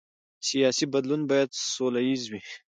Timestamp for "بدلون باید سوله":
0.93-2.01